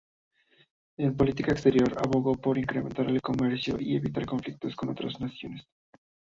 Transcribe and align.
En 0.97 1.15
política 1.15 1.51
exterior, 1.51 1.93
abogó 1.95 2.33
por 2.33 2.57
incrementar 2.57 3.07
el 3.11 3.21
comercio 3.21 3.75
y 3.79 3.95
evitar 3.95 4.25
conflictos 4.25 4.75
con 4.75 4.89
otras 4.89 5.19
naciones. 5.19 5.67